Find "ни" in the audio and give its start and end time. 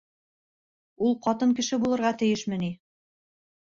2.67-2.75